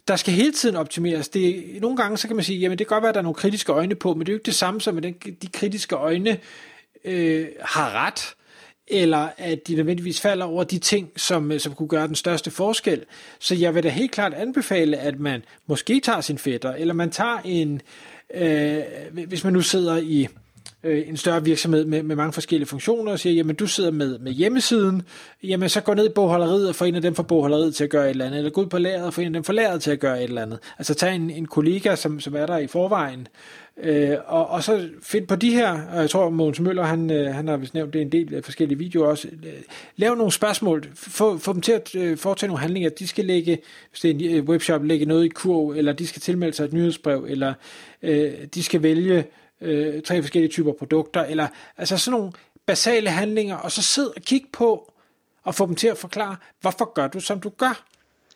der 0.08 0.16
skal 0.16 0.34
hele 0.34 0.52
tiden 0.52 0.76
optimeres. 0.76 1.28
Det, 1.28 1.64
nogle 1.80 1.96
gange 1.96 2.16
så 2.16 2.26
kan 2.26 2.36
man 2.36 2.44
sige, 2.44 2.58
jamen 2.58 2.78
det 2.78 2.86
kan 2.86 2.94
godt 2.94 3.02
være, 3.02 3.08
at 3.08 3.14
der 3.14 3.20
er 3.20 3.22
nogle 3.22 3.34
kritiske 3.34 3.72
øjne 3.72 3.94
på, 3.94 4.14
men 4.14 4.20
det 4.20 4.28
er 4.28 4.32
jo 4.32 4.36
ikke 4.36 4.46
det 4.46 4.54
samme 4.54 4.80
som, 4.80 4.96
at 4.96 5.02
den, 5.02 5.14
de 5.42 5.46
kritiske 5.52 5.94
øjne 5.94 6.38
øh, 7.04 7.48
har 7.60 8.06
ret, 8.06 8.34
eller 8.88 9.28
at 9.38 9.68
de 9.68 9.74
nødvendigvis 9.74 10.20
falder 10.20 10.46
over 10.46 10.64
de 10.64 10.78
ting, 10.78 11.10
som, 11.16 11.52
øh, 11.52 11.60
som 11.60 11.74
kunne 11.74 11.88
gøre 11.88 12.06
den 12.06 12.14
største 12.14 12.50
forskel. 12.50 13.04
Så 13.38 13.54
jeg 13.54 13.74
vil 13.74 13.82
da 13.82 13.88
helt 13.88 14.12
klart 14.12 14.34
anbefale, 14.34 14.96
at 14.96 15.20
man 15.20 15.42
måske 15.66 16.00
tager 16.00 16.20
sin 16.20 16.38
fætter, 16.38 16.72
eller 16.72 16.94
man 16.94 17.10
tager 17.10 17.38
en, 17.44 17.80
øh, 18.34 18.82
hvis 19.26 19.44
man 19.44 19.52
nu 19.52 19.60
sidder 19.60 19.96
i 19.96 20.28
øh, 20.84 21.08
en 21.08 21.16
større 21.16 21.44
virksomhed 21.44 21.84
med, 21.84 22.02
med 22.02 22.16
mange 22.16 22.32
forskellige 22.32 22.68
funktioner, 22.68 23.12
og 23.12 23.18
siger, 23.18 23.34
jamen 23.34 23.56
du 23.56 23.66
sidder 23.66 23.90
med, 23.90 24.18
med 24.18 24.32
hjemmesiden, 24.32 25.02
jamen 25.42 25.68
så 25.68 25.80
gå 25.80 25.94
ned 25.94 26.06
i 26.06 26.12
bogholderiet 26.14 26.68
og 26.68 26.74
få 26.74 26.84
en 26.84 26.94
af 26.94 27.02
dem 27.02 27.14
fra 27.14 27.22
bogholderiet 27.22 27.74
til 27.74 27.84
at 27.84 27.90
gøre 27.90 28.04
et 28.04 28.10
eller 28.10 28.24
andet, 28.24 28.38
eller 28.38 28.50
gå 28.50 28.60
ud 28.60 28.66
på 28.66 28.78
lageret 28.78 29.06
og 29.06 29.14
få 29.14 29.20
en 29.20 29.26
af 29.26 29.32
dem 29.32 29.44
fra 29.44 29.52
lageret 29.52 29.82
til 29.82 29.90
at 29.90 30.00
gøre 30.00 30.18
et 30.18 30.28
eller 30.28 30.42
andet. 30.42 30.58
Altså 30.78 30.94
tag 30.94 31.14
en, 31.14 31.30
en 31.30 31.46
kollega, 31.46 31.96
som, 31.96 32.20
som 32.20 32.36
er 32.36 32.46
der 32.46 32.58
i 32.58 32.66
forvejen, 32.66 33.28
øh, 33.82 34.16
og, 34.26 34.46
og 34.46 34.62
så 34.62 34.88
find 35.02 35.26
på 35.26 35.36
de 35.36 35.54
her, 35.54 35.80
og 35.92 36.00
jeg 36.00 36.10
tror 36.10 36.30
Mogens 36.30 36.60
Møller, 36.60 36.82
han, 36.82 37.10
øh, 37.10 37.34
han 37.34 37.48
har 37.48 37.56
vist 37.56 37.74
nævnt 37.74 37.92
det 37.92 38.02
en 38.02 38.12
del 38.12 38.34
af 38.34 38.44
forskellige 38.44 38.78
videoer 38.78 39.08
også, 39.08 39.28
øh, 39.28 39.52
lav 39.96 40.14
nogle 40.14 40.32
spørgsmål, 40.32 40.84
få, 40.94 41.38
få 41.38 41.52
dem 41.52 41.60
til 41.60 41.72
at 41.72 41.94
øh, 41.94 42.18
foretage 42.18 42.48
nogle 42.48 42.60
handlinger, 42.60 42.90
de 42.90 43.06
skal 43.06 43.24
lægge, 43.24 43.58
hvis 43.90 44.00
det 44.00 44.10
er 44.10 44.14
en 44.14 44.36
øh, 44.36 44.44
webshop, 44.44 44.84
lægge 44.84 45.06
noget 45.06 45.24
i 45.24 45.28
kurv, 45.28 45.70
eller 45.70 45.92
de 45.92 46.06
skal 46.06 46.22
tilmelde 46.22 46.56
sig 46.56 46.64
et 46.64 46.72
nyhedsbrev, 46.72 47.26
eller 47.28 47.54
øh, 48.02 48.32
de 48.54 48.62
skal 48.62 48.82
vælge 48.82 49.24
øh, 49.64 50.02
tre 50.02 50.22
forskellige 50.22 50.50
typer 50.50 50.72
produkter, 50.72 51.24
eller 51.24 51.46
altså 51.76 51.98
sådan 51.98 52.18
nogle 52.18 52.32
basale 52.66 53.10
handlinger, 53.10 53.56
og 53.56 53.72
så 53.72 53.82
sid 53.82 54.06
og 54.06 54.22
kig 54.22 54.44
på, 54.52 54.92
og 55.42 55.54
få 55.54 55.66
dem 55.66 55.74
til 55.74 55.88
at 55.88 55.98
forklare, 55.98 56.36
hvorfor 56.60 56.92
gør 56.94 57.08
du, 57.08 57.20
som 57.20 57.40
du 57.40 57.48
gør. 57.48 57.84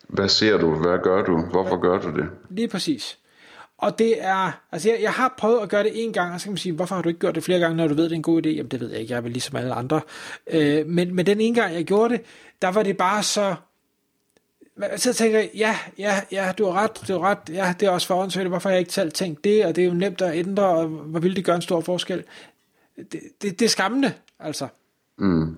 Hvad 0.07 0.29
ser 0.29 0.57
du? 0.57 0.75
Hvad 0.75 0.99
gør 1.03 1.23
du? 1.23 1.41
Hvorfor 1.51 1.77
gør 1.77 1.97
du 1.97 2.07
det? 2.07 2.29
Lige 2.49 2.67
præcis. 2.67 3.17
Og 3.77 3.99
det 3.99 4.23
er, 4.23 4.51
altså 4.71 4.89
jeg, 4.89 5.01
jeg 5.01 5.11
har 5.11 5.33
prøvet 5.37 5.59
at 5.59 5.69
gøre 5.69 5.83
det 5.83 6.03
en 6.03 6.13
gang, 6.13 6.33
og 6.33 6.39
så 6.39 6.45
kan 6.45 6.51
man 6.51 6.57
sige, 6.57 6.73
hvorfor 6.73 6.95
har 6.95 7.01
du 7.01 7.09
ikke 7.09 7.19
gjort 7.19 7.35
det 7.35 7.43
flere 7.43 7.59
gange, 7.59 7.77
når 7.77 7.87
du 7.87 7.93
ved, 7.93 8.03
det 8.03 8.11
er 8.11 8.15
en 8.15 8.21
god 8.21 8.45
idé? 8.45 8.49
Jamen 8.49 8.71
det 8.71 8.79
ved 8.79 8.89
jeg 8.91 8.99
ikke, 8.99 9.11
jeg 9.11 9.17
er 9.17 9.21
vel 9.21 9.31
ligesom 9.31 9.55
alle 9.55 9.73
andre. 9.73 10.01
Øh, 10.51 10.87
men, 10.87 11.15
men 11.15 11.25
den 11.25 11.41
ene 11.41 11.55
gang, 11.61 11.73
jeg 11.73 11.85
gjorde 11.85 12.13
det, 12.13 12.21
der 12.61 12.67
var 12.67 12.83
det 12.83 12.97
bare 12.97 13.23
så, 13.23 13.55
så 14.97 15.13
tænker 15.13 15.39
jeg, 15.39 15.49
ja, 15.55 15.77
ja, 15.97 16.21
ja, 16.31 16.51
du 16.57 16.65
har 16.65 16.83
ret, 16.83 17.07
du 17.07 17.13
har 17.13 17.29
ret, 17.29 17.37
ja, 17.49 17.73
det 17.79 17.85
er 17.85 17.89
også 17.89 18.07
for 18.07 18.15
åndssvagt, 18.15 18.49
hvorfor 18.49 18.69
har 18.69 18.73
jeg 18.73 18.79
ikke 18.79 18.93
selv 18.93 19.11
tænkt 19.11 19.43
det, 19.43 19.65
og 19.65 19.75
det 19.75 19.83
er 19.83 19.87
jo 19.87 19.93
nemt 19.93 20.21
at 20.21 20.35
ændre, 20.35 20.63
og 20.63 20.87
hvor 20.87 21.19
vil 21.19 21.35
det 21.35 21.45
gøre 21.45 21.55
en 21.55 21.61
stor 21.61 21.81
forskel? 21.81 22.23
Det, 22.97 23.21
det, 23.41 23.59
det 23.59 23.65
er 23.65 23.69
skræmmende, 23.69 24.13
altså. 24.39 24.67
Mm. 25.17 25.55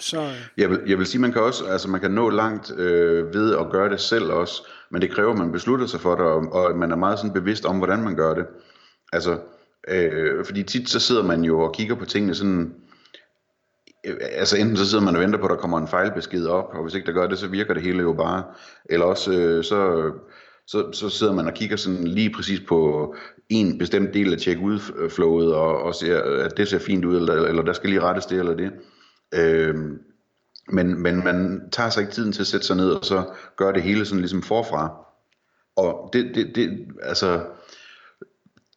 Så, 0.00 0.20
øh. 0.20 0.32
jeg, 0.56 0.70
vil, 0.70 0.80
jeg 0.86 0.98
vil 0.98 1.06
sige, 1.06 1.20
man 1.20 1.32
kan 1.32 1.42
også, 1.42 1.64
altså 1.64 1.88
man 1.88 2.00
kan 2.00 2.10
nå 2.10 2.30
langt 2.30 2.72
øh, 2.76 3.34
ved 3.34 3.56
at 3.56 3.70
gøre 3.70 3.90
det 3.90 4.00
selv 4.00 4.32
også, 4.32 4.62
men 4.90 5.02
det 5.02 5.10
kræver, 5.10 5.32
at 5.32 5.38
man 5.38 5.52
beslutter 5.52 5.86
sig 5.86 6.00
for 6.00 6.14
det, 6.14 6.24
og, 6.24 6.52
og 6.52 6.76
man 6.76 6.92
er 6.92 6.96
meget 6.96 7.18
sådan 7.18 7.32
bevidst 7.32 7.64
om, 7.64 7.78
hvordan 7.78 8.02
man 8.02 8.16
gør 8.16 8.34
det. 8.34 8.46
Altså, 9.12 9.38
øh, 9.88 10.44
fordi 10.44 10.62
tit 10.62 10.88
så 10.88 11.00
sidder 11.00 11.22
man 11.22 11.44
jo 11.44 11.60
og 11.60 11.74
kigger 11.74 11.94
på 11.94 12.04
tingene 12.04 12.34
sådan, 12.34 12.60
øh, 12.60 12.68
Øh, 14.04 14.16
altså 14.20 14.56
enten 14.56 14.76
så 14.76 14.90
sidder 14.90 15.04
man 15.04 15.16
og 15.16 15.22
venter 15.22 15.38
på, 15.38 15.44
at 15.44 15.50
der 15.50 15.56
kommer 15.56 15.78
en 15.78 15.88
fejlbesked 15.88 16.46
op, 16.46 16.68
og 16.72 16.82
hvis 16.82 16.94
ikke 16.94 17.06
der 17.06 17.12
gør 17.12 17.26
det, 17.26 17.38
så 17.38 17.48
virker 17.48 17.74
det 17.74 17.82
hele 17.82 18.02
jo 18.02 18.12
bare, 18.12 18.44
eller 18.84 19.06
også 19.06 19.32
øh, 19.32 19.64
så, 19.64 20.12
så, 20.66 20.92
så 20.92 21.08
sidder 21.08 21.32
man 21.32 21.46
og 21.46 21.54
kigger 21.54 21.76
sådan 21.76 22.04
lige 22.04 22.30
præcis 22.30 22.60
på 22.68 23.14
en 23.48 23.78
bestemt 23.78 24.14
del 24.14 24.32
af 24.32 24.40
check 24.40 24.60
ud 24.60 24.78
flowet 25.10 25.54
og, 25.54 25.82
og 25.82 25.94
ser, 25.94 26.22
at 26.44 26.56
det 26.56 26.68
ser 26.68 26.78
fint 26.78 27.04
ud, 27.04 27.16
eller, 27.16 27.34
eller 27.34 27.62
der 27.62 27.72
skal 27.72 27.90
lige 27.90 28.02
rettes 28.02 28.26
det 28.26 28.38
eller 28.38 28.54
det. 28.54 28.70
Øh, 29.34 29.74
men, 30.68 31.02
men 31.02 31.24
man 31.24 31.68
tager 31.72 31.90
sig 31.90 32.00
ikke 32.00 32.12
tiden 32.12 32.32
til 32.32 32.40
at 32.40 32.46
sætte 32.46 32.66
sig 32.66 32.76
ned 32.76 32.90
og 32.90 33.04
så 33.04 33.24
gøre 33.56 33.72
det 33.72 33.82
hele 33.82 34.04
sådan 34.04 34.20
ligesom 34.20 34.42
forfra. 34.42 35.04
Og 35.76 36.10
det, 36.12 36.34
det, 36.34 36.52
det 36.54 36.86
altså, 37.02 37.40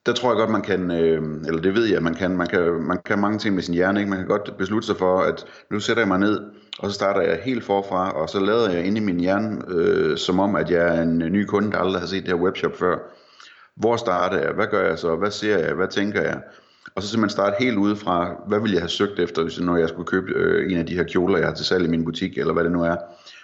der 0.08 0.14
tror 0.14 0.30
jeg 0.30 0.38
godt, 0.38 0.50
man 0.50 0.62
kan, 0.62 0.92
øh, 0.92 1.22
eller 1.48 1.62
det 1.62 1.74
ved 1.74 1.86
jeg, 1.86 2.04
man 2.04 2.14
kan, 2.14 2.38
man 2.38 2.48
kan, 2.48 2.74
man 2.74 3.00
kan 3.06 3.20
mange 3.20 3.40
ting 3.40 3.56
med 3.56 3.64
sin 3.64 3.74
hjerne, 3.74 4.00
ikke? 4.00 4.10
man 4.10 4.20
kan 4.20 4.28
godt 4.28 4.58
beslutte 4.58 4.88
sig 4.88 4.98
for, 4.98 5.20
at 5.20 5.46
nu 5.72 5.80
sætter 5.80 6.02
jeg 6.02 6.08
mig 6.08 6.20
ned, 6.20 6.40
og 6.80 6.90
så 6.90 6.96
starter 6.96 7.22
jeg 7.22 7.40
helt 7.44 7.64
forfra, 7.64 8.12
og 8.12 8.30
så 8.30 8.40
lader 8.40 8.72
jeg 8.72 8.86
ind 8.86 8.98
i 8.98 9.00
min 9.00 9.20
hjerne, 9.20 9.62
øh, 9.68 10.18
som 10.18 10.40
om, 10.40 10.56
at 10.56 10.72
jeg 10.72 10.98
er 10.98 11.02
en 11.02 11.22
øh, 11.22 11.30
ny 11.30 11.46
kunde, 11.46 11.72
der 11.72 11.78
aldrig 11.78 12.02
har 12.02 12.08
set 12.08 12.24
det 12.24 12.32
her 12.34 12.44
webshop 12.44 12.78
før. 12.78 12.98
Hvor 13.76 13.96
starter 13.96 14.38
jeg? 14.38 14.52
Hvad 14.52 14.68
gør 14.68 14.88
jeg 14.90 15.00
så? 15.00 15.16
Hvad 15.16 15.32
ser 15.32 15.58
jeg? 15.58 15.74
Hvad 15.74 15.88
tænker 15.88 16.22
jeg? 16.22 16.42
Og 16.96 17.04
så 17.04 17.10
simpelthen 17.10 17.30
starte 17.30 17.56
helt 17.60 17.78
udefra, 17.78 18.44
hvad 18.48 18.60
vil 18.60 18.72
jeg 18.72 18.82
have 18.82 18.90
søgt 18.90 19.20
efter, 19.20 19.44
hvis 19.44 19.60
når 19.60 19.78
jeg 19.78 19.90
skulle 19.90 20.08
købe 20.08 20.32
øh, 20.36 20.72
en 20.72 20.78
af 20.78 20.86
de 20.86 20.96
her 20.96 21.04
kjoler, 21.04 21.38
jeg 21.38 21.48
har 21.48 21.56
til 21.56 21.66
salg 21.66 21.86
i 21.86 21.90
min 21.90 22.06
butik, 22.06 22.38
eller 22.38 22.54
hvad 22.54 22.64
det 22.64 22.72
nu 22.72 22.84
er. 22.84 22.96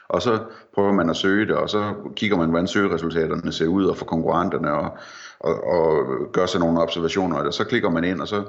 Og 0.09 0.21
så 0.21 0.39
prøver 0.73 0.91
man 0.91 1.09
at 1.09 1.15
søge 1.15 1.45
det, 1.45 1.55
og 1.55 1.69
så 1.69 1.93
kigger 2.15 2.37
man, 2.37 2.49
hvordan 2.49 2.67
søgeresultaterne 2.67 3.51
ser 3.51 3.67
ud, 3.67 3.85
og 3.85 3.97
for 3.97 4.05
konkurrenterne, 4.05 4.73
og, 4.73 4.97
og, 5.39 5.63
og 5.63 6.05
gør 6.33 6.45
sig 6.45 6.59
nogle 6.59 6.81
observationer, 6.81 7.37
og 7.37 7.53
så 7.53 7.63
klikker 7.63 7.89
man 7.89 8.03
ind, 8.03 8.21
og 8.21 8.27
så 8.27 8.43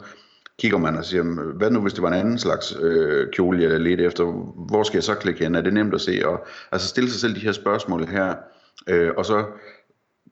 kigger 0.59 0.79
man 0.79 0.97
og 0.97 1.05
siger, 1.05 1.53
hvad 1.57 1.71
nu 1.71 1.81
hvis 1.81 1.93
det 1.93 2.03
var 2.03 2.09
en 2.09 2.15
anden 2.15 2.39
slags 2.39 2.77
øh, 2.81 3.31
kjole, 3.31 3.63
jeg 3.63 3.81
ledte 3.81 4.05
efter, 4.05 4.25
hvor 4.69 4.83
skal 4.83 4.97
jeg 4.97 5.05
så 5.05 5.15
klikke 5.15 5.45
hen, 5.45 5.55
er 5.55 5.61
det 5.61 5.73
nemt 5.73 5.95
at 5.95 6.01
se, 6.01 6.23
og 6.25 6.47
altså 6.73 6.89
stille 6.89 7.11
sig 7.11 7.21
selv 7.21 7.35
de 7.35 7.41
her 7.41 7.53
spørgsmål 7.53 8.07
her, 8.07 8.35
øh, 8.89 9.11
og 9.17 9.27
så 9.27 9.45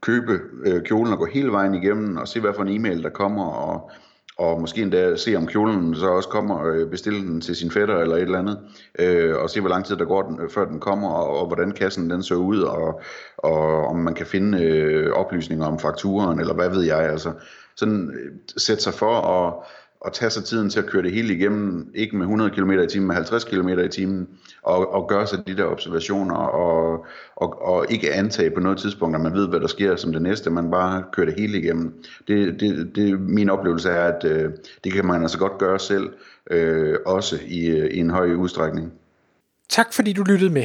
købe 0.01 0.41
øh, 0.67 0.83
kjolen 0.83 1.13
og 1.13 1.19
gå 1.19 1.25
hele 1.25 1.53
vejen 1.53 1.75
igennem, 1.75 2.17
og 2.17 2.29
se 2.29 2.41
hvad 2.41 2.55
for 2.55 2.63
en 2.63 2.77
e-mail 2.77 3.03
der 3.03 3.11
kommer, 3.11 3.45
og 3.45 3.91
og 4.39 4.61
måske 4.61 4.83
endda 4.83 5.17
se 5.17 5.37
om 5.37 5.47
kjolen 5.47 5.95
så 5.95 6.07
også 6.07 6.29
kommer 6.29 6.55
og 6.55 6.91
bestille 6.91 7.21
den 7.21 7.41
til 7.41 7.57
sin 7.57 7.71
fætter 7.71 7.97
eller 7.97 8.17
et 8.17 8.23
eller 8.23 8.39
andet, 8.39 8.59
øh, 8.99 9.37
og 9.37 9.51
se 9.51 9.61
hvor 9.61 9.69
lang 9.69 9.85
tid 9.85 9.97
der 9.97 10.05
går, 10.05 10.23
den, 10.23 10.41
øh, 10.41 10.51
før 10.51 10.65
den 10.65 10.81
kommer, 10.81 11.09
og, 11.09 11.41
og 11.41 11.47
hvordan 11.47 11.73
kassen 11.73 12.11
den 12.11 12.23
ser 12.23 12.35
ud, 12.35 12.61
og, 12.61 13.01
og 13.37 13.87
om 13.87 13.97
man 13.97 14.15
kan 14.15 14.27
finde 14.27 14.63
øh, 14.63 15.13
oplysninger 15.13 15.67
om 15.67 15.79
fakturen, 15.79 16.41
eller 16.41 16.55
hvad 16.55 16.69
ved 16.69 16.83
jeg, 16.83 16.99
altså. 16.99 17.33
Sådan 17.77 18.11
øh, 18.11 18.33
sætte 18.57 18.83
sig 18.83 18.95
for 18.95 19.15
at 19.15 19.55
at 20.07 20.13
tage 20.13 20.31
sig 20.31 20.45
tiden 20.45 20.71
til 20.71 20.79
at 20.79 20.87
køre 20.87 21.03
det 21.03 21.13
hele 21.13 21.35
igennem, 21.35 21.91
ikke 21.95 22.17
med 22.17 22.23
100 22.23 22.51
km 22.51 22.71
i 22.71 22.87
timen, 22.87 23.07
men 23.07 23.15
50 23.15 23.45
km 23.45 23.69
i 23.69 23.89
timen, 23.89 24.29
og, 24.63 24.95
og 24.95 25.09
gøre 25.09 25.27
sig 25.27 25.47
de 25.47 25.57
der 25.57 25.65
observationer, 25.65 26.35
og, 26.35 27.07
og, 27.37 27.63
og 27.63 27.87
ikke 27.91 28.13
antage 28.13 28.51
på 28.51 28.61
noget 28.61 28.79
tidspunkt, 28.79 29.17
at 29.17 29.23
man 29.23 29.35
ved, 29.35 29.49
hvad 29.49 29.61
der 29.61 29.67
sker 29.67 29.97
som 29.97 30.13
det 30.13 30.23
næste, 30.23 30.51
man 30.51 30.71
bare 30.71 31.05
kører 31.13 31.27
det 31.27 31.41
hele 31.41 31.59
igennem. 31.59 32.03
Det, 32.29 32.61
det, 32.61 32.97
det 32.97 33.21
min 33.21 33.51
oplevelse 33.51 33.91
er, 33.91 34.13
at 34.13 34.25
øh, 34.25 34.51
det 34.85 34.93
kan 34.93 35.07
man 35.07 35.23
altså 35.23 35.39
godt 35.39 35.59
gøre 35.59 35.79
selv, 35.79 36.13
øh, 36.51 36.97
også 37.07 37.41
i, 37.47 37.67
øh, 37.67 37.91
i 37.91 37.99
en 37.99 38.11
høj 38.11 38.35
udstrækning. 38.35 38.93
Tak 39.69 39.93
fordi 39.93 40.13
du 40.13 40.23
lyttede 40.23 40.51
med. 40.53 40.65